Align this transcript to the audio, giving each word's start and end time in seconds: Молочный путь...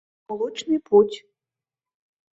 Молочный 0.27 0.79
путь... 0.87 1.17